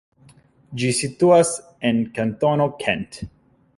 [0.83, 1.51] Ĝi situas
[1.91, 3.21] en kantono Kent.